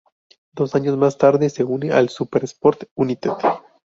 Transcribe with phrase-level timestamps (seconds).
[0.55, 3.33] Dos años más tarde se une al Supersport United.